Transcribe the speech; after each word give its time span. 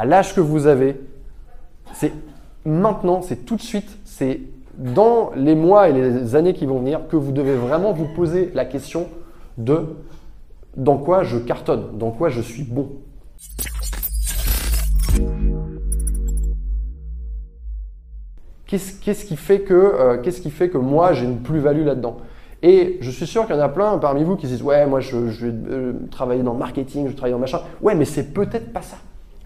à 0.00 0.06
l'âge 0.06 0.34
que 0.34 0.40
vous 0.40 0.66
avez, 0.66 0.98
c'est 1.92 2.10
maintenant, 2.64 3.20
c'est 3.20 3.44
tout 3.44 3.56
de 3.56 3.60
suite, 3.60 3.98
c'est 4.06 4.40
dans 4.78 5.30
les 5.36 5.54
mois 5.54 5.90
et 5.90 5.92
les 5.92 6.36
années 6.36 6.54
qui 6.54 6.64
vont 6.64 6.78
venir 6.78 7.06
que 7.06 7.16
vous 7.16 7.32
devez 7.32 7.54
vraiment 7.54 7.92
vous 7.92 8.06
poser 8.06 8.50
la 8.54 8.64
question 8.64 9.08
de 9.58 9.96
dans 10.74 10.96
quoi 10.96 11.22
je 11.22 11.36
cartonne, 11.36 11.98
dans 11.98 12.12
quoi 12.12 12.30
je 12.30 12.40
suis 12.40 12.62
bon. 12.62 12.92
Qu'est-ce 18.66 19.26
qui, 19.26 19.36
fait 19.36 19.60
que, 19.60 19.74
euh, 19.74 20.16
qui 20.16 20.50
fait 20.50 20.70
que 20.70 20.78
moi 20.78 21.12
j'ai 21.12 21.26
une 21.26 21.42
plus-value 21.42 21.84
là-dedans? 21.84 22.16
Et 22.62 22.96
je 23.02 23.10
suis 23.10 23.26
sûr 23.26 23.44
qu'il 23.44 23.54
y 23.54 23.58
en 23.58 23.62
a 23.62 23.68
plein 23.68 23.98
parmi 23.98 24.24
vous 24.24 24.36
qui 24.36 24.46
disent 24.46 24.62
Ouais, 24.62 24.86
moi 24.86 25.00
je, 25.00 25.18
vais 25.18 25.52
euh, 25.70 25.92
travailler 26.10 26.42
dans 26.42 26.54
le 26.54 26.58
marketing, 26.58 27.04
je 27.04 27.10
vais 27.10 27.16
travailler 27.16 27.34
dans 27.34 27.38
machin. 27.38 27.60
Ouais, 27.82 27.94
mais 27.94 28.06
c'est 28.06 28.32
peut-être 28.32 28.72
pas 28.72 28.80
ça. 28.80 28.96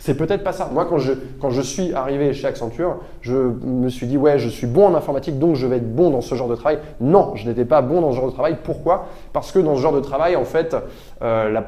C'est 0.05 0.18
peut-être 0.18 0.45
pas 0.45 0.52
ça. 0.52 0.68
Moi, 0.71 0.84
quand 0.84 0.98
je, 0.98 1.14
quand 1.41 1.48
je 1.48 1.62
suis 1.62 1.95
arrivé 1.95 2.34
chez 2.34 2.47
Accenture, 2.47 2.98
je 3.23 3.34
me 3.34 3.88
suis 3.88 4.06
dit, 4.06 4.19
ouais, 4.19 4.38
je 4.38 4.51
suis 4.51 4.66
bon 4.66 4.88
en 4.88 4.95
informatique, 4.95 5.38
donc 5.38 5.56
je 5.56 5.66
vais 5.66 5.78
être 5.78 5.97
bon 5.97 6.11
dans 6.11 6.20
ce 6.20 6.34
genre 6.34 6.47
de 6.47 6.56
travail. 6.56 6.78
Non, 7.01 7.34
je 7.37 7.48
n'étais 7.48 7.65
pas 7.65 7.80
bon 7.80 8.02
dans 8.02 8.11
ce 8.12 8.16
genre 8.16 8.27
de 8.27 8.33
travail. 8.34 8.59
Pourquoi? 8.62 9.06
Parce 9.33 9.51
que 9.51 9.59
dans 9.59 9.77
ce 9.77 9.80
genre 9.80 9.95
de 9.95 10.01
travail, 10.01 10.37
en 10.37 10.45
fait, 10.45 10.77
euh, 11.23 11.48
la, 11.48 11.64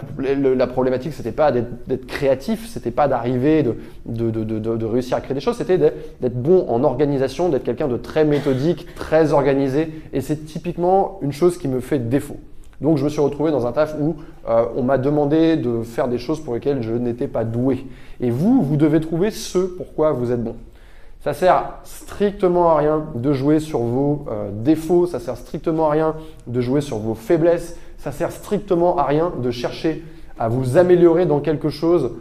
la, 0.55 0.66
problématique, 0.66 1.15
c'était 1.15 1.33
pas 1.33 1.51
d'être 1.51 2.05
créatif, 2.05 2.69
c'était 2.69 2.91
pas 2.91 3.09
d'arriver, 3.09 3.62
de, 3.62 3.74
de, 4.05 4.30
de, 4.30 4.59
de, 4.59 4.84
réussir 4.84 5.16
à 5.16 5.23
créer 5.23 5.32
des 5.32 5.41
choses, 5.41 5.57
c'était 5.57 5.79
d'être 5.79 6.43
bon 6.43 6.66
en 6.68 6.84
organisation, 6.84 7.48
d'être 7.48 7.65
quelqu'un 7.65 7.88
de 7.88 7.96
très 7.96 8.27
méthodique, 8.27 8.95
très 8.96 9.32
organisé. 9.32 10.02
Et 10.12 10.21
c'est 10.21 10.45
typiquement 10.45 11.21
une 11.23 11.32
chose 11.32 11.57
qui 11.57 11.68
me 11.68 11.80
fait 11.80 12.01
défaut. 12.01 12.37
Donc 12.80 12.98
je 12.98 13.05
me 13.05 13.09
suis 13.09 13.21
retrouvé 13.21 13.51
dans 13.51 13.66
un 13.66 13.73
taf 13.73 13.97
où 14.01 14.16
euh, 14.48 14.66
on 14.77 14.83
m'a 14.83 14.98
demandé 14.98 15.57
de 15.57 15.83
faire 15.83 16.09
des 16.09 16.19
choses 16.19 16.41
pour 16.41 16.55
lesquelles 16.55 16.83
je 16.83 16.93
n'étais 16.93 17.29
pas 17.29 17.45
doué. 17.45 17.87
Et 18.21 18.30
vous, 18.30 18.62
vous 18.62 18.77
devez 18.77 19.01
trouver 19.01 19.30
ce 19.30 19.59
pourquoi 19.59 20.12
vous 20.12 20.33
êtes 20.33 20.43
bon. 20.43 20.57
Ça 21.21 21.33
sert 21.33 21.79
strictement 21.83 22.71
à 22.71 22.77
rien 22.77 23.07
de 23.15 23.33
jouer 23.33 23.59
sur 23.59 23.80
vos 23.80 24.27
euh, 24.30 24.51
défauts, 24.52 25.07
ça 25.07 25.18
sert 25.18 25.37
strictement 25.37 25.88
à 25.88 25.91
rien 25.91 26.15
de 26.46 26.60
jouer 26.60 26.80
sur 26.80 26.99
vos 26.99 27.15
faiblesses, 27.15 27.77
ça 27.99 28.13
sert 28.13 28.30
strictement 28.30 28.96
à 28.96 29.05
rien 29.05 29.33
de 29.43 29.51
chercher 29.51 30.05
à 30.38 30.49
vous 30.49 30.77
améliorer 30.77 31.27
dans 31.27 31.40
quelque 31.40 31.68
chose 31.68 32.13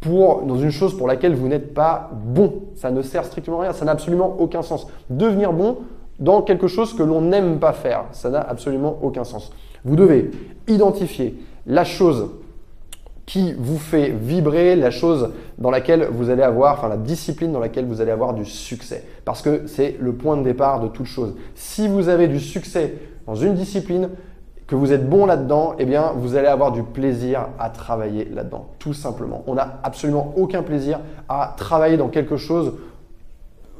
pour, 0.00 0.42
dans 0.42 0.56
une 0.56 0.70
chose 0.70 0.96
pour 0.96 1.08
laquelle 1.08 1.34
vous 1.34 1.48
n'êtes 1.48 1.74
pas 1.74 2.10
bon. 2.12 2.62
Ça 2.76 2.90
ne 2.90 3.02
sert 3.02 3.24
strictement 3.24 3.58
à 3.58 3.62
rien, 3.64 3.72
ça 3.72 3.84
n'a 3.84 3.92
absolument 3.92 4.36
aucun 4.38 4.62
sens. 4.62 4.86
Devenir 5.10 5.52
bon 5.52 5.78
dans 6.18 6.42
quelque 6.42 6.68
chose 6.68 6.94
que 6.94 7.02
l'on 7.02 7.20
n'aime 7.20 7.58
pas 7.58 7.72
faire, 7.72 8.04
ça 8.12 8.30
n'a 8.30 8.40
absolument 8.40 8.98
aucun 9.02 9.24
sens. 9.24 9.52
Vous 9.84 9.96
devez 9.96 10.30
identifier 10.66 11.38
la 11.66 11.84
chose 11.84 12.30
qui 13.26 13.52
vous 13.58 13.78
fait 13.78 14.08
vibrer, 14.08 14.74
la 14.74 14.90
chose 14.90 15.30
dans 15.58 15.70
laquelle 15.70 16.08
vous 16.10 16.30
allez 16.30 16.42
avoir, 16.42 16.78
enfin 16.78 16.88
la 16.88 16.96
discipline 16.96 17.52
dans 17.52 17.60
laquelle 17.60 17.84
vous 17.84 18.00
allez 18.00 18.10
avoir 18.10 18.32
du 18.32 18.46
succès. 18.46 19.04
Parce 19.26 19.42
que 19.42 19.66
c'est 19.66 19.96
le 20.00 20.14
point 20.14 20.36
de 20.38 20.42
départ 20.42 20.80
de 20.80 20.88
toute 20.88 21.06
chose. 21.06 21.34
Si 21.54 21.88
vous 21.88 22.08
avez 22.08 22.26
du 22.26 22.40
succès 22.40 22.94
dans 23.26 23.34
une 23.34 23.52
discipline, 23.52 24.08
que 24.68 24.74
vous 24.74 24.92
êtes 24.92 25.08
bon 25.08 25.24
là-dedans, 25.24 25.74
eh 25.78 25.86
bien, 25.86 26.12
vous 26.14 26.36
allez 26.36 26.46
avoir 26.46 26.72
du 26.72 26.82
plaisir 26.82 27.48
à 27.58 27.70
travailler 27.70 28.26
là-dedans, 28.26 28.68
tout 28.78 28.92
simplement. 28.92 29.42
On 29.46 29.54
n'a 29.54 29.80
absolument 29.82 30.34
aucun 30.36 30.62
plaisir 30.62 31.00
à 31.28 31.54
travailler 31.56 31.96
dans 31.96 32.08
quelque 32.08 32.36
chose, 32.36 32.74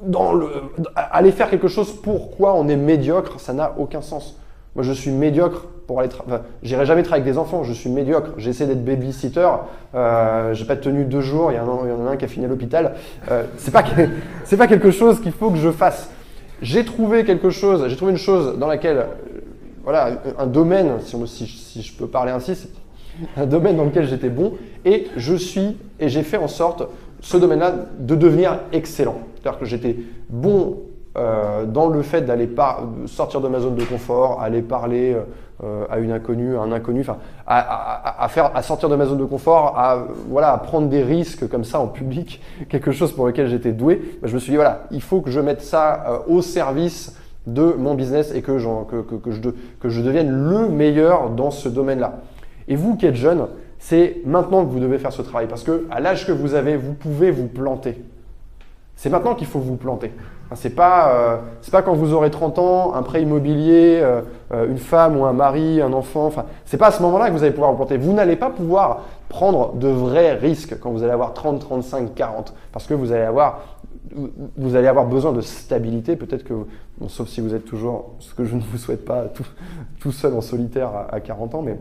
dans 0.02 0.32
le, 0.32 0.48
aller 0.94 1.30
faire 1.30 1.50
quelque 1.50 1.68
chose 1.68 1.92
pourquoi 1.92 2.54
on 2.54 2.68
est 2.68 2.76
médiocre, 2.76 3.38
ça 3.38 3.52
n'a 3.52 3.74
aucun 3.78 4.00
sens. 4.00 4.40
Moi, 4.74 4.82
je 4.82 4.92
suis 4.92 5.10
médiocre 5.10 5.66
pour 5.88 6.00
aller. 6.00 6.10
Enfin, 6.26 6.42
j'irai 6.62 6.84
jamais 6.84 7.02
travailler 7.02 7.22
avec 7.22 7.32
des 7.32 7.38
enfants. 7.38 7.64
Je 7.64 7.72
suis 7.72 7.88
médiocre. 7.90 8.32
J'essaie 8.36 8.66
d'être 8.66 8.84
babysitter. 8.84 9.48
Euh, 9.94 10.52
j'ai 10.52 10.66
pas 10.66 10.76
tenu 10.76 11.04
deux 11.04 11.22
jours. 11.22 11.50
Il 11.50 11.56
y, 11.56 11.58
en 11.58 12.06
a 12.06 12.10
un 12.10 12.16
qui 12.16 12.26
a 12.26 12.28
fini 12.28 12.44
à 12.44 12.48
l'hôpital. 12.48 12.94
Euh, 13.30 13.44
c'est 13.56 13.72
pas 13.72 13.82
pas 14.58 14.66
quelque 14.66 14.90
chose 14.90 15.20
qu'il 15.20 15.32
faut 15.32 15.50
que 15.50 15.56
je 15.56 15.70
fasse. 15.70 16.10
J'ai 16.60 16.84
trouvé 16.84 17.24
quelque 17.24 17.48
chose. 17.48 17.88
J'ai 17.88 17.96
trouvé 17.96 18.12
une 18.12 18.18
chose 18.18 18.58
dans 18.58 18.66
laquelle, 18.66 19.06
voilà, 19.82 20.20
un 20.38 20.46
domaine, 20.46 20.98
si, 21.00 21.46
si, 21.46 21.82
je 21.82 21.96
peux 21.96 22.06
parler 22.06 22.32
ainsi, 22.32 22.54
c'est 22.54 22.68
un 23.40 23.46
domaine 23.46 23.76
dans 23.76 23.84
lequel 23.84 24.06
j'étais 24.06 24.28
bon, 24.28 24.54
et 24.84 25.08
je 25.16 25.34
suis 25.34 25.76
et 25.98 26.08
j'ai 26.08 26.22
fait 26.22 26.36
en 26.36 26.48
sorte 26.48 26.82
ce 27.20 27.36
domaine-là 27.36 27.74
de 27.98 28.14
devenir 28.14 28.60
excellent. 28.72 29.18
C'est-à-dire 29.34 29.58
que 29.58 29.64
j'étais 29.64 29.96
bon 30.28 30.80
euh, 31.18 31.64
dans 31.66 31.88
le 31.88 32.02
fait 32.02 32.22
d'aller 32.22 32.48
sortir 33.06 33.40
de 33.40 33.48
ma 33.48 33.60
zone 33.60 33.74
de 33.74 33.84
confort, 33.84 34.40
aller 34.40 34.62
parler 34.62 35.16
euh, 35.64 35.84
à 35.90 35.98
une 35.98 36.12
inconnue, 36.12 36.56
à 36.56 36.60
un 36.60 36.70
inconnu, 36.70 37.00
enfin, 37.00 37.16
à, 37.46 38.28
faire, 38.28 38.52
à 38.54 38.62
sortir 38.62 38.88
de 38.88 38.94
ma 38.94 39.06
zone 39.06 39.18
de 39.18 39.24
confort, 39.24 39.74
à, 39.76 40.06
voilà, 40.28 40.52
à 40.52 40.58
prendre 40.58 40.88
des 40.88 41.02
risques 41.02 41.48
comme 41.48 41.64
ça 41.64 41.80
en 41.80 41.88
public, 41.88 42.40
quelque 42.68 42.92
chose 42.92 43.12
pour 43.12 43.26
lequel 43.26 43.48
j'étais 43.48 43.72
doué, 43.72 44.18
bah, 44.22 44.28
je 44.28 44.34
me 44.34 44.38
suis 44.38 44.50
dit, 44.50 44.56
voilà, 44.56 44.84
il 44.92 45.02
faut 45.02 45.20
que 45.20 45.30
je 45.30 45.40
mette 45.40 45.62
ça 45.62 46.04
euh, 46.06 46.18
au 46.32 46.42
service 46.42 47.16
de 47.48 47.74
mon 47.76 47.94
business 47.94 48.32
et 48.32 48.42
que, 48.42 48.58
je, 48.58 48.68
que 49.80 49.88
je 49.88 50.02
devienne 50.02 50.30
le 50.30 50.68
meilleur 50.68 51.30
dans 51.30 51.50
ce 51.50 51.68
domaine-là. 51.68 52.20
Et 52.68 52.76
vous 52.76 52.96
qui 52.96 53.06
êtes 53.06 53.16
jeune, 53.16 53.48
c'est 53.78 54.18
maintenant 54.24 54.64
que 54.64 54.70
vous 54.70 54.80
devez 54.80 54.98
faire 54.98 55.12
ce 55.12 55.22
travail 55.22 55.48
parce 55.48 55.64
que 55.64 55.86
à 55.90 55.98
l'âge 55.98 56.26
que 56.26 56.32
vous 56.32 56.54
avez, 56.54 56.76
vous 56.76 56.94
pouvez 56.94 57.30
vous 57.30 57.46
planter. 57.46 58.02
C'est 58.94 59.10
maintenant 59.10 59.34
qu'il 59.34 59.46
faut 59.46 59.60
vous 59.60 59.76
planter. 59.76 60.12
C'est 60.54 60.74
pas, 60.74 61.12
euh, 61.12 61.36
c'est 61.60 61.70
pas 61.70 61.82
quand 61.82 61.92
vous 61.92 62.14
aurez 62.14 62.30
30 62.30 62.58
ans, 62.58 62.94
un 62.94 63.02
prêt 63.02 63.22
immobilier, 63.22 64.00
euh, 64.02 64.22
euh, 64.52 64.68
une 64.68 64.78
femme 64.78 65.18
ou 65.18 65.26
un 65.26 65.34
mari, 65.34 65.82
un 65.82 65.92
enfant. 65.92 66.26
Enfin, 66.26 66.46
c'est 66.64 66.78
pas 66.78 66.86
à 66.86 66.90
ce 66.90 67.02
moment-là 67.02 67.28
que 67.28 67.34
vous 67.34 67.42
allez 67.42 67.52
pouvoir 67.52 67.70
vous 67.70 67.76
planter. 67.76 67.98
Vous 67.98 68.14
n'allez 68.14 68.36
pas 68.36 68.48
pouvoir 68.48 69.02
prendre 69.28 69.74
de 69.74 69.88
vrais 69.88 70.32
risques 70.34 70.78
quand 70.80 70.90
vous 70.90 71.02
allez 71.02 71.12
avoir 71.12 71.34
30, 71.34 71.60
35, 71.60 72.14
40, 72.14 72.54
parce 72.72 72.86
que 72.86 72.94
vous 72.94 73.12
allez 73.12 73.24
avoir, 73.24 73.60
vous 74.56 74.74
allez 74.74 74.88
avoir 74.88 75.04
besoin 75.04 75.32
de 75.32 75.42
stabilité. 75.42 76.16
Peut-être 76.16 76.44
que, 76.44 76.54
sauf 77.08 77.28
si 77.28 77.42
vous 77.42 77.54
êtes 77.54 77.66
toujours, 77.66 78.12
ce 78.18 78.32
que 78.32 78.46
je 78.46 78.54
ne 78.54 78.62
vous 78.62 78.78
souhaite 78.78 79.04
pas, 79.04 79.24
tout, 80.00 80.12
seul 80.12 80.32
en 80.32 80.40
solitaire 80.40 80.88
à, 80.88 81.14
à 81.14 81.20
40 81.20 81.56
ans, 81.56 81.62
mais 81.62 81.78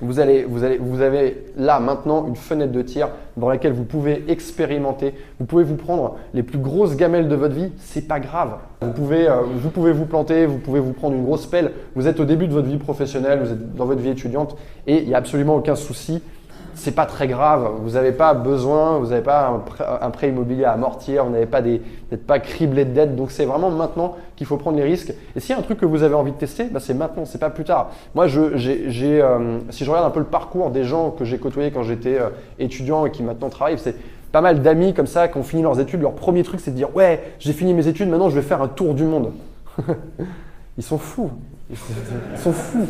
vous, 0.00 0.18
allez, 0.18 0.44
vous, 0.44 1.00
avez 1.02 1.44
là 1.56 1.78
maintenant 1.80 2.26
une 2.26 2.36
fenêtre 2.36 2.72
de 2.72 2.82
tir 2.82 3.08
dans 3.36 3.48
laquelle 3.48 3.72
vous 3.72 3.84
pouvez 3.84 4.24
expérimenter. 4.28 5.14
Vous 5.38 5.46
pouvez 5.46 5.64
vous 5.64 5.76
prendre 5.76 6.16
les 6.34 6.42
plus 6.42 6.58
grosses 6.58 6.96
gamelles 6.96 7.28
de 7.28 7.34
votre 7.34 7.54
vie, 7.54 7.70
c'est 7.78 8.08
pas 8.08 8.20
grave. 8.20 8.56
Vous 8.80 8.92
pouvez, 8.92 9.28
euh, 9.28 9.42
vous 9.54 9.70
pouvez 9.70 9.92
vous 9.92 10.06
planter, 10.06 10.46
vous 10.46 10.58
pouvez 10.58 10.80
vous 10.80 10.92
prendre 10.92 11.16
une 11.16 11.24
grosse 11.24 11.46
pelle. 11.46 11.72
Vous 11.94 12.08
êtes 12.08 12.18
au 12.20 12.24
début 12.24 12.48
de 12.48 12.52
votre 12.52 12.68
vie 12.68 12.78
professionnelle, 12.78 13.40
vous 13.42 13.52
êtes 13.52 13.74
dans 13.74 13.84
votre 13.84 14.00
vie 14.00 14.10
étudiante 14.10 14.56
et 14.86 15.02
il 15.02 15.08
n'y 15.08 15.14
a 15.14 15.18
absolument 15.18 15.56
aucun 15.56 15.74
souci 15.74 16.22
c'est 16.74 16.94
pas 16.94 17.06
très 17.06 17.28
grave. 17.28 17.70
Vous 17.82 17.90
n'avez 17.90 18.12
pas 18.12 18.34
besoin, 18.34 18.98
vous 18.98 19.08
n'avez 19.08 19.22
pas 19.22 19.62
un 20.00 20.10
prêt, 20.10 20.28
immobilier 20.28 20.64
à 20.64 20.72
amortir, 20.72 21.24
vous 21.24 21.30
n'avez 21.30 21.46
pas 21.46 21.62
des, 21.62 21.82
n'êtes 22.10 22.26
pas 22.26 22.38
criblé 22.38 22.84
de 22.84 22.92
dettes. 22.92 23.16
Donc 23.16 23.30
c'est 23.30 23.44
vraiment 23.44 23.70
maintenant 23.70 24.16
qu'il 24.36 24.46
faut 24.46 24.56
prendre 24.56 24.76
les 24.76 24.84
risques. 24.84 25.12
Et 25.36 25.40
s'il 25.40 25.50
y 25.50 25.56
a 25.56 25.58
un 25.58 25.62
truc 25.62 25.78
que 25.78 25.86
vous 25.86 26.02
avez 26.02 26.14
envie 26.14 26.32
de 26.32 26.36
tester, 26.36 26.64
bah 26.64 26.80
c'est 26.80 26.94
maintenant, 26.94 27.24
c'est 27.24 27.38
pas 27.38 27.50
plus 27.50 27.64
tard. 27.64 27.90
Moi, 28.14 28.26
euh, 28.36 28.58
si 29.70 29.84
je 29.84 29.90
regarde 29.90 30.06
un 30.06 30.10
peu 30.10 30.20
le 30.20 30.26
parcours 30.26 30.70
des 30.70 30.84
gens 30.84 31.10
que 31.10 31.24
j'ai 31.24 31.38
côtoyés 31.38 31.70
quand 31.70 31.82
j'étais 31.82 32.18
euh, 32.18 32.28
étudiant 32.58 33.06
et 33.06 33.10
qui 33.10 33.22
maintenant 33.22 33.48
travaillent, 33.48 33.78
c'est 33.78 33.96
pas 34.32 34.40
mal 34.40 34.62
d'amis 34.62 34.94
comme 34.94 35.06
ça 35.06 35.28
qui 35.28 35.38
ont 35.38 35.42
fini 35.42 35.62
leurs 35.62 35.80
études. 35.80 36.02
Leur 36.02 36.12
premier 36.12 36.42
truc, 36.42 36.60
c'est 36.60 36.70
de 36.70 36.76
dire 36.76 36.94
ouais, 36.94 37.34
j'ai 37.38 37.52
fini 37.52 37.74
mes 37.74 37.88
études, 37.88 38.08
maintenant 38.08 38.30
je 38.30 38.36
vais 38.36 38.42
faire 38.46 38.62
un 38.62 38.68
tour 38.68 38.94
du 38.94 39.04
monde. 39.04 39.32
Ils 40.78 40.84
sont 40.84 40.98
fous. 40.98 41.30
Ils 41.70 41.76
sont 42.38 42.52
fous. 42.52 42.86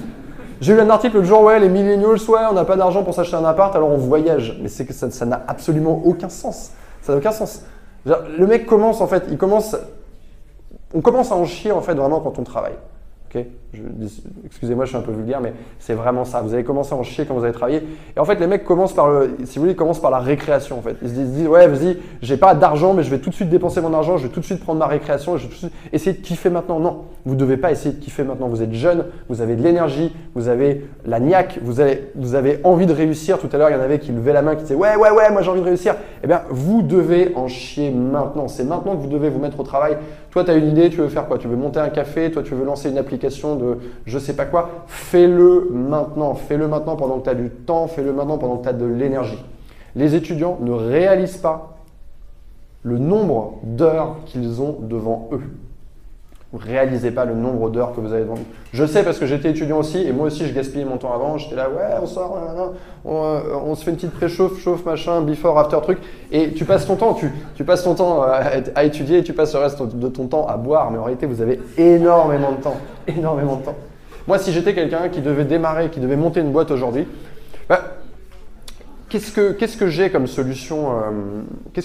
J'ai 0.61 0.75
lu 0.75 0.81
un 0.81 0.91
article 0.91 1.17
le 1.17 1.25
jour, 1.25 1.43
ouais, 1.43 1.59
les 1.59 1.71
millennials, 1.71 2.19
ouais, 2.29 2.41
on 2.51 2.53
n'a 2.53 2.65
pas 2.65 2.77
d'argent 2.77 3.03
pour 3.03 3.15
s'acheter 3.15 3.37
un 3.37 3.45
appart, 3.45 3.75
alors 3.75 3.91
on 3.91 3.97
voyage. 3.97 4.59
Mais 4.61 4.69
c'est 4.69 4.85
que 4.85 4.93
ça 4.93 5.25
n'a 5.25 5.43
absolument 5.49 6.03
aucun 6.05 6.29
sens. 6.29 6.73
Ça 7.01 7.13
n'a 7.13 7.19
aucun 7.19 7.33
sens. 7.33 7.63
Le 8.05 8.47
mec 8.47 8.67
commence, 8.67 9.01
en 9.01 9.07
fait, 9.07 9.25
il 9.31 9.39
commence. 9.39 9.77
On 10.95 11.01
commence 11.01 11.33
à 11.33 11.37
en 11.37 11.47
chier, 11.47 11.73
en 11.73 11.81
fait, 11.81 11.95
vraiment 11.95 12.21
quand 12.21 12.39
on 12.39 12.45
travaille. 12.45 12.77
Excusez-moi, 14.45 14.85
je 14.85 14.91
suis 14.91 14.99
un 14.99 15.03
peu 15.03 15.13
vulgaire, 15.13 15.41
mais 15.41 15.53
c'est 15.79 15.95
vraiment 15.95 16.25
ça. 16.25 16.41
Vous 16.41 16.53
avez 16.55 16.65
commencé 16.65 16.93
à 16.93 16.97
en 16.97 17.05
chier 17.05 17.25
quand 17.25 17.35
vous 17.35 17.45
avez 17.45 17.53
travaillé. 17.53 17.83
Et 18.17 18.19
en 18.19 18.25
fait, 18.25 18.41
les 18.41 18.49
mecs 18.49 18.65
commencent 18.65 18.93
par 18.93 19.09
le, 19.09 19.37
si 19.45 19.59
vous 19.59 19.65
voulez, 19.65 19.77
commencent 19.77 20.01
par 20.01 20.11
la 20.11 20.19
récréation. 20.19 20.79
En 20.79 20.83
fait, 20.83 20.97
ils 21.03 21.09
se 21.09 21.15
disent, 21.15 21.47
ouais, 21.47 21.69
vas-y, 21.69 21.99
j'ai 22.23 22.37
pas 22.37 22.55
d'argent, 22.55 22.95
mais 22.95 23.05
je 23.05 23.11
vais 23.11 23.19
tout 23.19 23.31
de 23.31 23.35
suite 23.35 23.49
dépenser 23.49 23.81
mon 23.81 23.95
argent, 23.95 24.17
je 24.17 24.27
vais 24.27 24.33
tout 24.33 24.41
de 24.41 24.45
suite 24.45 24.61
prendre 24.61 24.81
ma 24.81 24.87
récréation, 24.87 25.37
je 25.37 25.45
vais 25.45 25.49
tout 25.49 25.55
de 25.55 25.59
suite 25.59 25.73
essayer 25.93 26.17
de 26.17 26.23
kiffer 26.23 26.51
maintenant. 26.51 26.81
Non, 26.81 27.05
vous 27.25 27.37
devez 27.37 27.57
pas 27.57 27.71
essayer 27.71 27.95
de 27.95 28.01
kiffer 28.01 28.25
maintenant. 28.25 28.49
Vous 28.49 28.63
êtes 28.63 28.73
jeune, 28.73 29.05
vous 29.29 29.41
avez 29.41 29.55
de 29.55 29.63
l'énergie, 29.63 30.13
vous 30.35 30.49
avez 30.49 30.89
la 31.07 31.21
niaque, 31.21 31.61
vous 31.63 31.79
avez, 31.79 32.11
vous 32.17 32.35
avez 32.35 32.59
envie 32.65 32.87
de 32.87 32.93
réussir. 32.93 33.39
Tout 33.39 33.49
à 33.53 33.59
l'heure, 33.59 33.71
il 33.71 33.77
y 33.77 33.79
en 33.79 33.83
avait 33.83 34.01
qui 34.01 34.11
levaient 34.11 34.33
la 34.33 34.43
main, 34.43 34.57
qui 34.57 34.63
disaient, 34.63 34.75
ouais, 34.75 34.97
ouais, 34.97 35.11
ouais, 35.11 35.31
moi 35.31 35.43
j'ai 35.43 35.51
envie 35.51 35.61
de 35.61 35.67
réussir. 35.67 35.95
Eh 36.25 36.27
bien, 36.27 36.43
vous 36.51 36.83
devez 36.83 37.33
en 37.37 37.47
chier 37.47 37.93
maintenant. 37.93 38.49
C'est 38.49 38.65
maintenant 38.65 38.97
que 38.97 39.03
vous 39.03 39.09
devez 39.09 39.31
vous 39.31 39.39
mettre 39.39 39.61
au 39.61 39.65
travail. 39.65 39.97
Toi, 40.31 40.45
tu 40.45 40.51
as 40.51 40.55
une 40.55 40.69
idée, 40.69 40.91
tu 40.91 40.99
veux 40.99 41.09
faire 41.09 41.27
quoi? 41.27 41.39
Tu 41.39 41.49
veux 41.49 41.57
monter 41.57 41.81
un 41.81 41.89
café, 41.89 42.31
toi, 42.31 42.43
tu 42.43 42.55
veux 42.55 42.65
lancer 42.65 42.89
une 42.89 42.99
application 42.99 43.57
de 43.57 43.79
je 44.07 44.19
sais 44.19 44.35
pas 44.35 44.45
quoi, 44.45 44.85
fais-le 44.87 45.69
maintenant. 45.73 46.35
Fais-le 46.35 46.69
maintenant 46.69 46.97
pendant 46.97 47.19
que 47.19 47.25
tu 47.25 47.31
as 47.31 47.35
du 47.35 47.51
temps, 47.51 47.87
fais-le 47.89 48.13
maintenant 48.13 48.39
pendant 48.39 48.59
que 48.59 48.63
tu 48.63 48.69
as 48.69 48.73
de 48.73 48.87
l'énergie. 48.87 49.45
Les 49.97 50.15
étudiants 50.15 50.59
ne 50.61 50.71
réalisent 50.71 51.39
pas 51.39 51.77
le 52.83 52.99
nombre 52.99 53.59
d'heures 53.65 54.17
qu'ils 54.27 54.63
ont 54.63 54.79
devant 54.81 55.29
eux. 55.33 55.43
Vous 56.53 56.59
réalisez 56.59 57.13
pas 57.13 57.25
le 57.25 57.35
nombre 57.35 57.71
d'heures 57.71 57.95
que 57.95 58.01
vous 58.01 58.13
avez 58.13 58.25
vous. 58.25 58.35
Je 58.73 58.85
sais 58.85 59.05
parce 59.05 59.19
que 59.21 59.27
j'étais 59.27 59.51
étudiant 59.51 59.79
aussi 59.79 59.99
et 59.99 60.11
moi 60.11 60.27
aussi 60.27 60.47
je 60.47 60.53
gaspillais 60.53 60.85
mon 60.85 60.97
temps 60.97 61.15
avant. 61.15 61.39
J'étais 61.39 61.55
là, 61.55 61.69
ouais, 61.71 61.99
on 62.03 62.07
sort, 62.07 62.75
on, 63.05 63.25
euh, 63.25 63.41
on, 63.65 63.75
se 63.77 63.85
fait 63.85 63.93
une 63.93 63.97
petite 63.97 64.11
préchauffe, 64.11 64.61
chauffe, 64.61 64.85
machin, 64.85 65.21
before, 65.21 65.57
after 65.61 65.79
truc. 65.81 65.99
Et 66.33 66.53
tu 66.53 66.65
passes 66.65 66.87
ton 66.87 66.97
temps, 66.97 67.17
tu, 67.55 67.63
passes 67.63 67.85
ton 67.85 67.95
temps 67.95 68.23
à, 68.23 68.83
étudier 68.85 69.19
et 69.19 69.23
tu 69.23 69.33
passes 69.33 69.55
le 69.55 69.61
reste 69.61 69.81
de 69.81 70.09
ton 70.09 70.27
temps 70.27 70.49
à 70.49 70.57
boire. 70.57 70.91
Mais 70.91 70.99
en 70.99 71.05
réalité, 71.05 71.27
vous 71.27 71.41
avez 71.41 71.61
énormément 71.79 72.51
de 72.51 72.61
temps. 72.61 72.77
Énormément 73.07 73.55
de 73.55 73.63
temps. 73.63 73.77
Moi, 74.27 74.39
si 74.39 74.53
j'étais 74.53 74.75
quelqu'un 74.75 75.09
qui 75.09 75.21
devait 75.21 75.45
démarrer, 75.45 75.89
qui 75.89 76.01
devait 76.01 76.17
monter 76.17 76.41
une 76.41 76.51
boîte 76.51 76.73
aujourd'hui, 76.73 77.07
bah, 77.69 77.81
qu'est-ce 79.09 79.31
que, 79.31 79.53
qu'est-ce 79.53 79.77
que 79.77 79.87
j'ai 79.87 80.11
comme 80.11 80.27
solution 80.27 80.93
euh, 80.93 81.81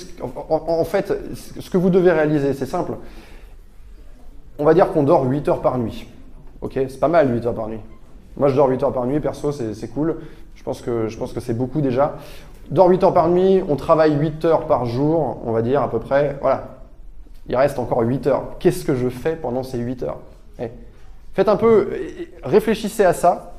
en, 0.50 0.84
fait, 0.86 1.14
ce 1.60 1.70
que 1.70 1.78
vous 1.78 1.92
devez 1.92 2.12
réaliser, 2.12 2.54
c'est 2.54 2.66
simple. 2.66 2.94
On 4.58 4.64
va 4.64 4.74
dire 4.74 4.92
qu'on 4.92 5.04
dort 5.04 5.26
8 5.26 5.50
heures 5.50 5.62
par 5.62 5.78
nuit. 5.78 6.08
Ok, 6.62 6.74
c'est 6.74 7.00
pas 7.00 7.08
mal 7.08 7.34
8 7.34 7.46
heures 7.46 7.54
par 7.54 7.68
nuit. 7.68 7.82
Moi, 8.38 8.50
je 8.50 8.56
dors 8.56 8.70
8 8.70 8.84
heures 8.84 8.94
par 8.94 9.06
nuit, 9.06 9.20
perso, 9.20 9.52
c'est, 9.52 9.88
cool. 9.94 10.18
Je 10.56 10.64
pense, 10.64 10.82
que, 10.82 11.10
c'est 11.40 11.58
beaucoup 11.58 11.82
déjà. 11.82 12.16
Dors 12.70 12.90
8 12.90 13.04
heures 13.04 13.14
par 13.14 13.30
nuit, 13.30 13.62
on 13.68 13.76
travaille 13.76 14.16
8 14.16 14.46
heures 14.46 14.66
par 14.66 14.86
jour, 14.86 15.42
on 15.46 15.52
va 15.52 15.62
dire 15.62 15.82
à 15.82 15.90
peu 15.90 16.00
près. 16.00 16.38
Voilà. 16.42 16.80
Il 17.48 17.56
reste 17.56 17.80
encore 17.80 18.02
8 18.02 18.28
heures. 18.28 18.44
Qu'est-ce 18.60 18.86
que 18.86 18.96
je 18.96 19.10
fais 19.10 19.36
pendant 19.36 19.64
ces 19.64 19.78
8 19.78 20.04
heures? 20.04 20.20
Eh, 20.60 20.70
Faites 21.34 21.50
un 21.50 21.58
peu, 21.58 21.90
réfléchissez 22.44 23.04
à 23.04 23.12
ça. 23.12 23.55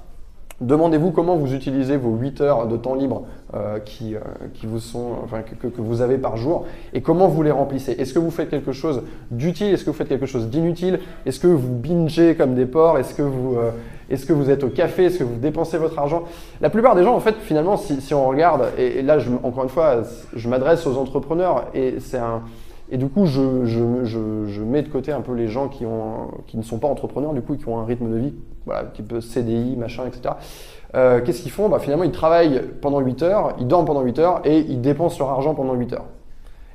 Demandez-vous 0.63 1.11
comment 1.11 1.37
vous 1.37 1.55
utilisez 1.55 1.99
vos 1.99 2.17
8 2.17 2.41
heures 2.41 2.67
de 2.67 2.79
temps 2.79 2.95
libre 2.95 3.25
euh, 3.53 3.79
qui, 3.79 4.15
euh, 4.15 4.21
qui, 4.55 4.65
vous 4.65 4.81
sont, 4.81 5.13
enfin, 5.23 5.43
que, 5.43 5.67
que, 5.67 5.81
vous 5.83 6.01
avez 6.01 6.17
par 6.17 6.39
jour 6.39 6.65
et 6.95 7.03
comment 7.03 7.29
vous 7.29 7.43
les 7.43 7.51
remplissez? 7.51 7.93
Est-ce 7.93 8.15
que 8.15 8.19
vous 8.19 8.31
faites 8.31 8.49
quelque 8.49 8.73
chose 8.73 9.03
d'utile? 9.31 9.75
Est-ce 9.75 9.85
que 9.85 9.91
vous 9.91 9.97
faites 9.97 10.09
quelque 10.09 10.25
chose 10.25 10.49
d'inutile? 10.49 11.01
Est-ce 11.27 11.41
que 11.41 11.47
vous 11.47 11.69
bingez 11.69 12.37
comme 12.37 12.55
des 12.55 12.65
porcs? 12.65 12.99
Est-ce 12.99 13.13
que, 13.13 13.21
vous, 13.21 13.57
euh, 13.57 13.71
est-ce 14.09 14.25
que 14.25 14.33
vous 14.33 14.49
êtes 14.49 14.65
au 14.65 14.69
café? 14.69 15.05
Est-ce 15.05 15.19
que 15.19 15.25
vous 15.25 15.37
dépensez 15.37 15.77
votre 15.77 15.99
argent? 15.99 16.25
La 16.63 16.71
plupart 16.71 16.95
des 16.95 17.05
gens, 17.05 17.15
en 17.15 17.21
fait, 17.21 17.37
finalement, 17.39 17.77
si, 17.77 18.01
si 18.01 18.15
on 18.15 18.27
regarde, 18.27 18.71
et, 18.79 19.01
et 19.01 19.03
là, 19.03 19.19
je, 19.19 19.31
encore 19.43 19.65
une 19.65 19.69
fois, 19.69 20.05
je 20.35 20.49
m'adresse 20.49 20.87
aux 20.87 20.97
entrepreneurs 20.97 21.67
et 21.75 21.97
c'est 22.01 22.19
un, 22.19 22.41
et 22.91 22.99
du 22.99 23.09
coup, 23.09 23.27
je, 23.27 24.61
mets 24.63 24.83
de 24.83 24.89
côté 24.89 25.13
un 25.13 25.21
peu 25.21 25.33
les 25.33 25.49
gens 25.49 25.69
qui, 25.69 25.85
ne 25.85 26.63
sont 26.63 26.79
pas 26.79 26.89
entrepreneurs, 26.89 27.33
du 27.33 27.43
coup, 27.43 27.57
qui 27.57 27.69
ont 27.69 27.79
un 27.79 27.85
rythme 27.85 28.11
de 28.11 28.17
vie, 28.17 28.35
voilà, 28.65 28.85
type 28.85 29.21
CDI, 29.21 29.77
machin, 29.77 30.05
etc. 30.07 30.35
Euh, 30.95 31.21
Qu'est-ce 31.25 31.43
qu'ils 31.43 31.51
font? 31.51 31.69
Bah, 31.69 31.79
Finalement, 31.79 32.05
ils 32.05 32.13
travaillent 32.13 32.63
pendant 32.81 33.01
8 33.01 33.23
heures, 33.23 33.57
ils 33.59 33.67
dorment 33.67 33.87
pendant 33.87 34.03
8 34.03 34.19
heures 34.19 34.41
et 34.45 34.61
ils 34.61 34.81
dépensent 34.81 35.19
leur 35.19 35.31
argent 35.31 35.55
pendant 35.55 35.75
8 35.75 35.95
heures. 35.95 36.07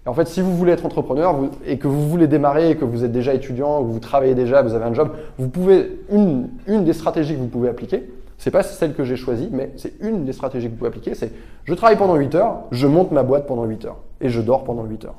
Et 0.06 0.10
en 0.10 0.14
fait, 0.14 0.28
si 0.28 0.42
vous 0.42 0.56
voulez 0.56 0.74
être 0.74 0.86
entrepreneur 0.86 1.36
et 1.66 1.78
que 1.78 1.88
vous 1.88 2.10
voulez 2.10 2.28
démarrer, 2.28 2.76
que 2.76 2.86
vous 2.86 3.04
êtes 3.04 3.12
déjà 3.12 3.34
étudiant, 3.34 3.84
que 3.84 3.88
vous 3.92 4.00
travaillez 4.00 4.34
déjà, 4.34 4.64
vous 4.64 4.74
avez 4.74 4.86
un 4.86 4.94
job, 4.94 5.12
vous 5.38 5.48
pouvez, 5.48 6.02
une, 6.12 6.50
une 6.68 6.84
des 6.84 6.94
stratégies 6.94 7.36
que 7.36 7.40
vous 7.40 7.48
pouvez 7.48 7.70
appliquer, 7.70 8.12
c'est 8.38 8.52
pas 8.52 8.64
celle 8.64 8.96
que 8.96 9.04
j'ai 9.04 9.16
choisie, 9.16 9.50
mais 9.52 9.72
c'est 9.78 9.94
une 10.02 10.26
des 10.26 10.34
stratégies 10.34 10.66
que 10.66 10.72
vous 10.72 10.78
pouvez 10.78 10.88
appliquer, 10.88 11.14
c'est 11.14 11.32
je 11.64 11.74
travaille 11.76 11.98
pendant 11.98 12.16
8 12.16 12.34
heures, 12.34 12.62
je 12.72 12.88
monte 12.88 13.12
ma 13.12 13.22
boîte 13.22 13.46
pendant 13.46 13.66
8 13.66 13.86
heures 13.86 13.98
et 14.20 14.30
je 14.30 14.42
dors 14.42 14.64
pendant 14.64 14.84
8 14.84 15.06
heures. 15.06 15.16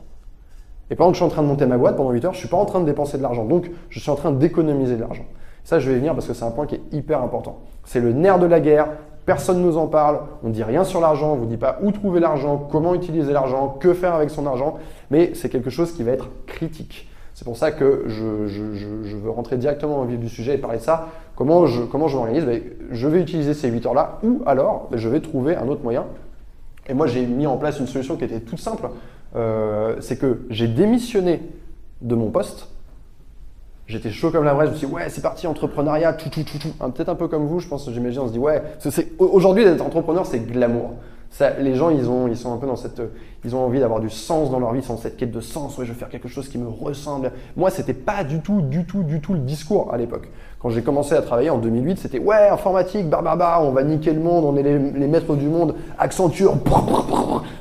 Et 0.91 0.95
pendant 0.95 1.11
que 1.11 1.15
je 1.15 1.23
suis 1.23 1.27
en 1.27 1.31
train 1.31 1.43
de 1.43 1.47
monter 1.49 1.67
ma 1.67 1.79
boîte 1.79 1.97
pendant 1.97 2.11
8 2.11 2.25
heures, 2.25 2.33
je 2.33 2.39
ne 2.39 2.41
suis 2.41 2.49
pas 2.49 2.57
en 2.57 2.65
train 2.65 2.81
de 2.81 2.85
dépenser 2.85 3.17
de 3.17 3.23
l'argent. 3.23 3.45
Donc, 3.45 3.71
je 3.89 3.99
suis 3.99 4.11
en 4.11 4.15
train 4.15 4.33
d'économiser 4.33 4.97
de 4.97 5.01
l'argent. 5.01 5.25
Ça, 5.65 5.79
je 5.79 5.89
vais 5.89 5.97
y 5.97 5.99
venir 5.99 6.15
parce 6.15 6.27
que 6.27 6.35
c'est 6.35 6.45
un 6.45 6.51
point 6.51 6.67
qui 6.67 6.75
est 6.75 6.83
hyper 6.93 7.23
important. 7.23 7.61
C'est 7.85 8.01
le 8.01 8.13
nerf 8.13 8.39
de 8.39 8.47
la 8.47 8.61
guerre. 8.61 8.89
Personne 9.25 9.61
ne 9.61 9.65
nous 9.65 9.79
en 9.79 9.87
parle. 9.87 10.21
On 10.43 10.49
ne 10.49 10.53
dit 10.53 10.65
rien 10.65 10.85
sur 10.85 11.01
l'argent. 11.01 11.33
On 11.33 11.37
ne 11.37 11.41
vous 11.41 11.47
dit 11.47 11.57
pas 11.57 11.79
où 11.83 11.93
trouver 11.93 12.21
l'argent, 12.21 12.69
comment 12.71 12.95
utiliser 12.95 13.33
l'argent, 13.33 13.77
que 13.81 13.95
faire 13.95 14.15
avec 14.15 14.31
son 14.31 14.47
argent. 14.47 14.79
Mais 15.11 15.33
c'est 15.35 15.49
quelque 15.49 15.71
chose 15.71 15.93
qui 15.93 16.03
va 16.03 16.11
être 16.13 16.29
critique. 16.47 17.09
C'est 17.35 17.45
pour 17.45 17.57
ça 17.57 17.73
que 17.73 18.05
je, 18.09 18.21
veux 19.17 19.31
rentrer 19.31 19.57
directement 19.57 20.01
au 20.01 20.05
vif 20.05 20.19
du 20.19 20.29
sujet 20.29 20.55
et 20.55 20.59
parler 20.59 20.79
de 20.79 20.83
ça. 20.83 21.09
Comment 21.35 21.67
je, 21.67 21.83
comment 21.83 22.09
je 22.09 22.17
m'organise? 22.17 22.45
Ben, 22.45 22.61
Je 22.91 23.09
vais 23.09 23.21
utiliser 23.21 23.55
ces 23.55 23.69
8 23.69 23.87
heures-là 23.87 24.19
ou 24.23 24.43
alors 24.47 24.89
ben, 24.91 24.99
je 24.99 25.09
vais 25.09 25.21
trouver 25.21 25.57
un 25.57 25.67
autre 25.69 25.83
moyen. 25.83 26.05
Et 26.89 26.95
moi, 26.95 27.07
j'ai 27.07 27.25
mis 27.25 27.47
en 27.47 27.57
place 27.57 27.79
une 27.79 27.87
solution 27.87 28.17
qui 28.17 28.25
était 28.25 28.41
toute 28.41 28.59
simple. 28.59 28.89
Euh, 29.35 29.97
c'est 30.01 30.19
que 30.19 30.43
j'ai 30.51 30.69
démissionné 30.69 31.41
de 32.01 32.15
mon 32.15 32.31
poste. 32.31 32.69
J'étais 33.87 34.11
chaud 34.11 34.31
comme 34.31 34.45
la 34.45 34.55
braise, 34.55 34.69
je 34.69 34.73
me 34.75 34.79
suis 34.79 34.87
dit, 34.87 34.93
ouais, 34.93 35.09
c'est 35.09 35.23
parti, 35.23 35.47
entrepreneuriat, 35.47 36.13
tout, 36.13 36.29
tout, 36.29 36.45
tout, 36.45 36.59
tout. 36.59 36.73
Peut-être 36.93 37.09
un 37.09 37.15
peu 37.15 37.29
comme 37.29 37.47
vous, 37.47 37.61
je 37.61 37.69
pense, 37.69 37.91
j'imagine, 37.91 38.21
on 38.21 38.29
se 38.29 38.33
dit, 38.33 38.39
ouais, 38.39 38.63
aujourd'hui 39.19 39.65
d'être 39.65 39.83
entrepreneur, 39.83 40.25
c'est 40.25 40.41
glamour 40.41 40.93
les 41.61 41.75
gens, 41.75 41.91
ils, 41.91 42.09
ont, 42.09 42.29
ils 42.29 42.37
sont 42.37 42.53
un 42.53 42.59
peu 42.59 42.67
dans 42.67 42.77
cette. 42.77 43.01
Ils 43.45 43.57
ont 43.57 43.65
envie 43.65 43.81
d'avoir 43.81 44.01
du 44.01 44.11
sens 44.11 44.51
dans 44.51 44.61
leur 44.61 44.73
vie, 44.73 44.83
sans 44.83 44.97
cette 44.97 45.17
quête 45.17 45.33
de 45.33 45.41
sens. 45.41 45.77
Ouais, 45.79 45.85
je 45.85 45.93
veux 45.93 45.99
faire 45.99 46.09
quelque 46.09 46.29
chose 46.29 46.49
qui 46.49 46.59
me 46.59 46.69
ressemble. 46.69 47.33
Moi, 47.57 47.71
c'était 47.71 47.95
pas 47.95 48.23
du 48.23 48.41
tout, 48.41 48.61
du 48.61 48.85
tout, 48.85 49.03
du 49.03 49.21
tout 49.21 49.33
le 49.33 49.41
discours 49.41 49.93
à 49.93 49.97
l'époque. 49.97 50.29
Quand 50.61 50.71
j'ai 50.71 50.83
commencé 50.83 51.15
à 51.15 51.23
travailler 51.23 51.51
en 51.51 51.59
2008, 51.59 51.99
c'était 51.99 52.19
ouais, 52.19 52.49
informatique, 52.49 53.09
barbaba, 53.09 53.61
on 53.63 53.73
va 53.73 53.83
niquer 53.83 54.13
le 54.13 54.21
monde, 54.21 54.45
on 54.45 54.57
est 54.57 54.63
les, 54.63 54.79
maîtres 54.79 55.35
du 55.35 55.49
monde, 55.49 55.75
Accenture. 55.99 56.57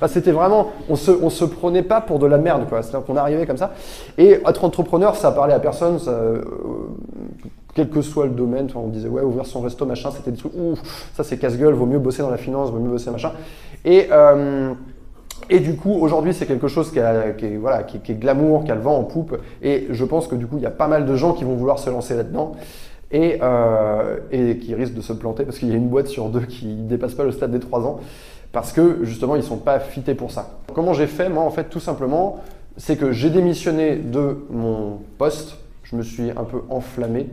C'était 0.07 0.31
vraiment. 0.31 0.67
On 0.89 0.95
se, 0.95 1.11
on 1.11 1.29
se 1.29 1.45
prenait 1.45 1.83
pas 1.83 2.01
pour 2.01 2.19
de 2.19 2.25
la 2.25 2.37
merde, 2.37 2.67
quoi. 2.67 2.81
C'est-à-dire 2.81 3.05
qu'on 3.05 3.17
arrivait 3.17 3.45
comme 3.45 3.57
ça. 3.57 3.73
Et 4.17 4.39
être 4.45 4.63
entrepreneur, 4.63 5.15
ça 5.15 5.31
parlait 5.31 5.53
à 5.53 5.59
personne. 5.59 5.99
Euh, 6.07 6.41
quel 7.73 7.89
que 7.89 8.01
soit 8.01 8.25
le 8.25 8.31
domaine, 8.31 8.67
on 8.75 8.87
disait 8.87 9.07
ouais, 9.07 9.21
ouvrir 9.21 9.45
son 9.45 9.61
resto, 9.61 9.85
machin, 9.85 10.11
c'était 10.11 10.31
des 10.31 10.37
trucs, 10.37 10.53
ouf, 10.53 10.81
ça 11.15 11.23
c'est 11.23 11.37
casse-gueule, 11.37 11.73
vaut 11.73 11.85
mieux 11.85 11.99
bosser 11.99 12.21
dans 12.21 12.29
la 12.29 12.37
finance, 12.37 12.69
vaut 12.69 12.79
mieux 12.79 12.89
bosser 12.89 13.11
machin. 13.11 13.31
Et, 13.85 14.07
euh, 14.11 14.73
et 15.49 15.59
du 15.59 15.75
coup, 15.75 15.93
aujourd'hui, 15.93 16.33
c'est 16.33 16.45
quelque 16.45 16.67
chose 16.67 16.91
qui, 16.91 16.99
est, 16.99 17.57
voilà, 17.57 17.83
qui, 17.83 17.97
est 17.97 18.15
glamour, 18.15 18.63
qui 18.63 18.71
a 18.71 18.75
le 18.75 18.81
vent 18.81 18.97
en 18.97 19.03
poupe. 19.03 19.37
Et 19.61 19.87
je 19.89 20.05
pense 20.05 20.27
que 20.27 20.35
du 20.35 20.47
coup, 20.47 20.57
il 20.57 20.63
y 20.63 20.67
a 20.67 20.71
pas 20.71 20.87
mal 20.87 21.05
de 21.05 21.15
gens 21.15 21.33
qui 21.33 21.43
vont 21.43 21.55
vouloir 21.55 21.79
se 21.79 21.89
lancer 21.89 22.15
là-dedans. 22.15 22.53
Et, 23.13 23.39
euh, 23.41 24.19
et, 24.31 24.57
qui 24.57 24.73
risquent 24.73 24.93
de 24.93 25.01
se 25.01 25.11
planter 25.11 25.43
parce 25.43 25.59
qu'il 25.59 25.67
y 25.67 25.73
a 25.73 25.75
une 25.75 25.89
boîte 25.89 26.07
sur 26.07 26.29
deux 26.29 26.45
qui 26.45 26.67
ne 26.67 26.87
dépasse 26.87 27.13
pas 27.13 27.25
le 27.25 27.33
stade 27.33 27.51
des 27.51 27.59
3 27.59 27.85
ans 27.85 27.99
parce 28.51 28.73
que 28.73 29.03
justement 29.03 29.35
ils 29.35 29.41
ne 29.41 29.45
sont 29.45 29.57
pas 29.57 29.79
fités 29.79 30.15
pour 30.15 30.31
ça. 30.31 30.59
Comment 30.73 30.93
j'ai 30.93 31.07
fait 31.07 31.29
Moi 31.29 31.43
en 31.43 31.51
fait 31.51 31.65
tout 31.65 31.79
simplement 31.79 32.41
c'est 32.77 32.97
que 32.97 33.11
j'ai 33.11 33.29
démissionné 33.29 33.95
de 33.95 34.37
mon 34.49 34.99
poste, 35.17 35.57
je 35.83 35.95
me 35.95 36.03
suis 36.03 36.31
un 36.31 36.43
peu 36.43 36.61
enflammé, 36.69 37.27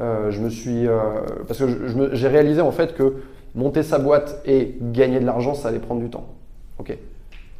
euh, 0.00 0.30
je 0.30 0.40
me 0.40 0.50
suis, 0.50 0.86
euh, 0.86 1.20
parce 1.46 1.58
que 1.58 2.12
j'ai 2.12 2.28
réalisé 2.28 2.60
en 2.60 2.72
fait 2.72 2.94
que 2.94 3.14
monter 3.54 3.82
sa 3.82 3.98
boîte 3.98 4.42
et 4.44 4.76
gagner 4.80 5.20
de 5.20 5.26
l'argent, 5.26 5.54
ça 5.54 5.68
allait 5.68 5.78
prendre 5.78 6.00
du 6.00 6.10
temps. 6.10 6.26
Ok 6.78 6.96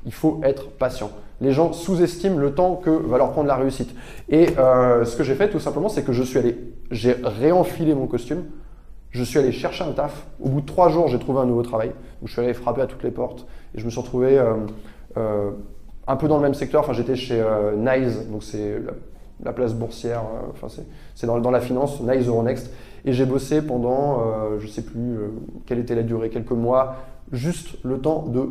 Il 0.04 0.12
faut 0.12 0.40
être 0.42 0.70
patient. 0.70 1.10
Les 1.40 1.52
gens 1.52 1.72
sous-estiment 1.72 2.38
le 2.38 2.52
temps 2.54 2.76
que 2.76 2.90
va 2.90 3.18
leur 3.18 3.32
prendre 3.32 3.48
la 3.48 3.56
réussite. 3.56 3.94
Et 4.28 4.48
euh, 4.58 5.04
ce 5.04 5.16
que 5.16 5.24
j'ai 5.24 5.34
fait 5.34 5.48
tout 5.48 5.60
simplement, 5.60 5.88
c'est 5.88 6.04
que 6.04 6.12
je 6.12 6.22
suis 6.22 6.38
allé, 6.38 6.56
j'ai 6.90 7.16
réenfilé 7.22 7.94
mon 7.94 8.06
costume. 8.06 8.44
Je 9.14 9.25
suis 9.25 9.38
allé 9.38 9.52
chercher 9.52 9.84
un 9.84 9.93
taf. 9.93 10.26
Au 10.40 10.49
bout 10.49 10.61
de 10.61 10.66
trois 10.66 10.90
jours, 10.90 11.08
j'ai 11.08 11.19
trouvé 11.19 11.40
un 11.40 11.46
nouveau 11.46 11.62
travail. 11.62 11.88
Donc, 11.88 12.26
je 12.26 12.32
suis 12.32 12.43
allé 12.43 12.52
frapper 12.52 12.82
à 12.82 12.87
toutes 12.87 13.02
les 13.02 13.11
portes 13.11 13.46
et 13.75 13.81
je 13.81 13.84
me 13.84 13.90
suis 13.90 14.00
retrouvé 14.00 14.38
un 15.16 16.16
peu 16.16 16.28
dans 16.28 16.37
le 16.37 16.43
même 16.43 16.55
secteur. 16.55 16.81
Enfin, 16.82 16.93
j'étais 16.93 17.16
chez 17.16 17.43
Nice, 17.76 18.28
donc 18.28 18.42
c'est 18.42 18.80
la 19.42 19.52
place 19.52 19.75
boursière, 19.75 20.21
euh, 20.21 20.50
enfin 20.52 20.68
c'est 21.14 21.26
dans, 21.26 21.50
la 21.50 21.61
finance, 21.61 22.00
Nice 22.00 22.26
Euronext. 22.26 22.71
Et 23.04 23.12
j'ai 23.12 23.26
bossé 23.26 23.62
pendant, 23.62 24.21
euh, 24.21 24.59
je 24.59 24.66
ne 24.66 24.71
sais 24.71 24.83
plus 24.83 25.16
euh, 25.16 25.28
quelle 25.66 25.78
était 25.78 25.94
la 25.94 26.02
durée, 26.02 26.30
quelques 26.30 26.52
mois, 26.52 26.97
juste 27.35 27.76
le 27.83 27.99
temps 27.99 28.25
de, 28.26 28.49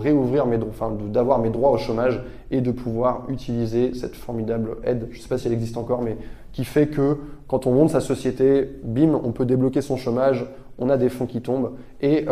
réouvrir 0.00 0.46
mes 0.46 0.58
droits, 0.58 0.70
enfin 0.70 0.96
d'avoir 1.08 1.38
mes 1.38 1.50
droits 1.50 1.70
au 1.70 1.78
chômage 1.78 2.20
et 2.50 2.60
de 2.60 2.70
pouvoir 2.70 3.24
utiliser 3.28 3.94
cette 3.94 4.14
formidable 4.14 4.76
aide, 4.84 5.08
je 5.10 5.16
ne 5.16 5.22
sais 5.22 5.28
pas 5.28 5.38
si 5.38 5.46
elle 5.46 5.52
existe 5.52 5.76
encore, 5.76 6.02
mais 6.02 6.16
qui 6.52 6.64
fait 6.64 6.88
que 6.88 7.18
quand 7.46 7.66
on 7.66 7.72
monte 7.72 7.90
sa 7.90 8.00
société, 8.00 8.68
bim, 8.82 9.20
on 9.22 9.32
peut 9.32 9.44
débloquer 9.44 9.82
son 9.82 9.96
chômage, 9.96 10.46
on 10.78 10.88
a 10.88 10.96
des 10.96 11.08
fonds 11.08 11.26
qui 11.26 11.42
tombent 11.42 11.72
et 12.00 12.26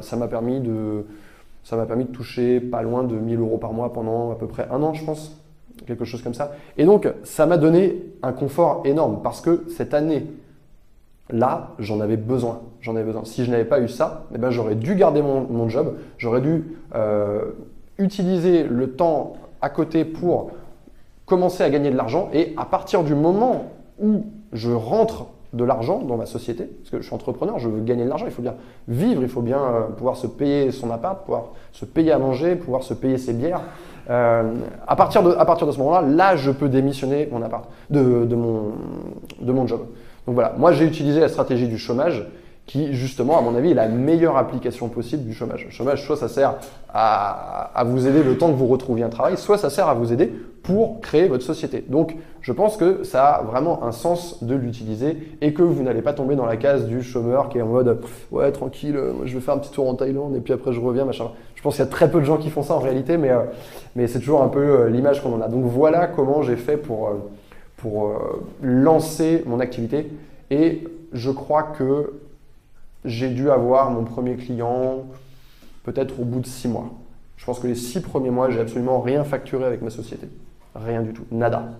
ça 0.00 0.16
m'a 0.16 0.28
permis 0.28 0.60
de 0.60 1.04
ça 1.64 1.76
m'a 1.76 1.86
permis 1.86 2.04
de 2.04 2.10
toucher 2.10 2.60
pas 2.60 2.82
loin 2.82 3.04
de 3.04 3.14
1000 3.14 3.38
euros 3.38 3.58
par 3.58 3.72
mois 3.72 3.92
pendant 3.92 4.32
à 4.32 4.34
peu 4.34 4.46
près 4.46 4.66
un 4.70 4.82
an, 4.82 4.94
je 4.94 5.04
pense 5.04 5.40
quelque 5.86 6.04
chose 6.04 6.22
comme 6.22 6.34
ça. 6.34 6.52
Et 6.76 6.84
donc, 6.84 7.08
ça 7.24 7.46
m'a 7.46 7.56
donné 7.56 8.02
un 8.22 8.32
confort 8.32 8.82
énorme 8.84 9.20
parce 9.22 9.40
que 9.40 9.64
cette 9.68 9.94
année, 9.94 10.26
là, 11.30 11.70
j'en 11.78 12.00
avais 12.00 12.16
besoin. 12.16 12.60
J'en 12.80 12.96
avais 12.96 13.04
besoin. 13.04 13.24
Si 13.24 13.44
je 13.44 13.50
n'avais 13.50 13.64
pas 13.64 13.80
eu 13.80 13.88
ça, 13.88 14.24
eh 14.34 14.38
ben, 14.38 14.50
j'aurais 14.50 14.74
dû 14.74 14.94
garder 14.94 15.22
mon, 15.22 15.68
job, 15.68 15.96
j'aurais 16.18 16.40
dû 16.40 16.76
euh, 16.94 17.52
utiliser 17.98 18.64
le 18.64 18.92
temps 18.92 19.34
à 19.60 19.70
côté 19.70 20.04
pour 20.04 20.50
commencer 21.26 21.62
à 21.62 21.70
gagner 21.70 21.90
de 21.90 21.96
l'argent. 21.96 22.28
Et 22.32 22.52
à 22.56 22.64
partir 22.64 23.04
du 23.04 23.14
moment 23.14 23.66
où 24.00 24.26
je 24.52 24.70
rentre 24.70 25.26
de 25.52 25.64
l'argent 25.64 25.98
dans 25.98 26.16
ma 26.16 26.26
société, 26.26 26.64
parce 26.64 26.90
que 26.90 26.98
je 26.98 27.02
suis 27.02 27.14
entrepreneur, 27.14 27.58
je 27.58 27.68
veux 27.68 27.80
gagner 27.80 28.04
de 28.04 28.08
l'argent, 28.08 28.24
il 28.26 28.32
faut 28.32 28.42
bien 28.42 28.54
vivre, 28.88 29.22
il 29.22 29.28
faut 29.28 29.42
bien 29.42 29.60
euh, 29.60 29.82
pouvoir 29.88 30.16
se 30.16 30.26
payer 30.26 30.70
son 30.70 30.90
appart, 30.90 31.24
pouvoir 31.24 31.50
se 31.72 31.84
payer 31.84 32.12
à 32.12 32.18
manger, 32.18 32.56
pouvoir 32.56 32.82
se 32.82 32.94
payer 32.94 33.18
ses 33.18 33.34
bières. 33.34 33.60
Euh, 34.10 34.54
à, 34.86 34.96
partir 34.96 35.22
de, 35.22 35.32
à 35.32 35.44
partir 35.44 35.66
de 35.66 35.72
ce 35.72 35.78
moment-là, 35.78 36.02
là, 36.02 36.36
je 36.36 36.50
peux 36.50 36.68
démissionner 36.68 37.28
mon 37.30 37.42
appart, 37.42 37.68
de, 37.90 38.24
de, 38.24 38.34
mon, 38.34 38.72
de 39.40 39.52
mon 39.52 39.66
job. 39.66 39.82
Donc 40.26 40.34
voilà, 40.34 40.54
moi 40.56 40.72
j'ai 40.72 40.84
utilisé 40.84 41.20
la 41.20 41.28
stratégie 41.28 41.68
du 41.68 41.78
chômage 41.78 42.24
qui 42.66 42.94
justement, 42.94 43.38
à 43.38 43.42
mon 43.42 43.56
avis, 43.56 43.72
est 43.72 43.74
la 43.74 43.88
meilleure 43.88 44.36
application 44.36 44.88
possible 44.88 45.24
du 45.24 45.34
chômage. 45.34 45.64
Le 45.64 45.70
chômage, 45.70 46.06
soit 46.06 46.16
ça 46.16 46.28
sert 46.28 46.54
à, 46.94 47.82
vous 47.84 48.06
aider 48.06 48.22
le 48.22 48.38
temps 48.38 48.48
que 48.48 48.56
vous 48.56 48.68
retrouviez 48.68 49.04
un 49.04 49.08
travail, 49.08 49.36
soit 49.36 49.58
ça 49.58 49.68
sert 49.68 49.88
à 49.88 49.94
vous 49.94 50.12
aider 50.12 50.32
pour 50.62 51.00
créer 51.00 51.26
votre 51.26 51.42
société. 51.42 51.84
Donc, 51.88 52.16
je 52.40 52.52
pense 52.52 52.76
que 52.76 53.02
ça 53.02 53.26
a 53.26 53.42
vraiment 53.42 53.82
un 53.82 53.90
sens 53.90 54.44
de 54.44 54.54
l'utiliser 54.54 55.36
et 55.40 55.52
que 55.52 55.62
vous 55.62 55.82
n'allez 55.82 56.02
pas 56.02 56.12
tomber 56.12 56.36
dans 56.36 56.46
la 56.46 56.56
case 56.56 56.86
du 56.86 57.02
chômeur 57.02 57.48
qui 57.48 57.58
est 57.58 57.62
en 57.62 57.66
mode 57.66 58.00
ouais 58.30 58.52
tranquille, 58.52 58.94
moi 58.94 59.26
je 59.26 59.34
vais 59.34 59.40
faire 59.40 59.54
un 59.54 59.58
petit 59.58 59.72
tour 59.72 59.88
en 59.88 59.94
Thaïlande 59.94 60.36
et 60.36 60.40
puis 60.40 60.52
après 60.52 60.72
je 60.72 60.80
reviens 60.80 61.04
machin. 61.04 61.30
Je 61.56 61.62
pense 61.62 61.76
qu'il 61.76 61.84
y 61.84 61.88
a 61.88 61.90
très 61.90 62.10
peu 62.10 62.20
de 62.20 62.24
gens 62.24 62.38
qui 62.38 62.50
font 62.50 62.62
ça 62.62 62.74
en 62.74 62.80
réalité, 62.80 63.16
mais, 63.16 63.30
euh, 63.30 64.06
c'est 64.06 64.20
toujours 64.20 64.42
un 64.42 64.48
peu 64.48 64.60
euh, 64.60 64.88
l'image 64.88 65.22
qu'on 65.22 65.34
en 65.34 65.40
a. 65.40 65.48
Donc 65.48 65.64
voilà 65.64 66.06
comment 66.06 66.42
j'ai 66.42 66.56
fait 66.56 66.76
pour, 66.76 67.08
euh, 67.08 67.12
pour 67.82 68.16
lancer 68.62 69.42
mon 69.44 69.58
activité 69.58 70.08
et 70.50 70.84
je 71.12 71.30
crois 71.32 71.64
que 71.64 72.12
j'ai 73.04 73.28
dû 73.28 73.50
avoir 73.50 73.90
mon 73.90 74.04
premier 74.04 74.36
client 74.36 75.04
peut-être 75.82 76.20
au 76.20 76.24
bout 76.24 76.40
de 76.40 76.46
six 76.46 76.68
mois. 76.68 76.90
Je 77.36 77.44
pense 77.44 77.58
que 77.58 77.66
les 77.66 77.74
six 77.74 78.00
premiers 78.00 78.30
mois, 78.30 78.50
j'ai 78.50 78.60
absolument 78.60 79.00
rien 79.00 79.24
facturé 79.24 79.64
avec 79.64 79.82
ma 79.82 79.90
société. 79.90 80.28
Rien 80.76 81.02
du 81.02 81.12
tout. 81.12 81.24
Nada. 81.32 81.70